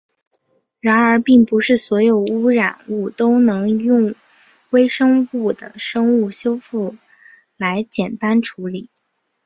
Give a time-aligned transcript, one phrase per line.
[0.79, 4.15] 然而并不是所有的污染物都能用
[4.71, 6.97] 微生物的生物修复
[7.55, 8.89] 来简单处理。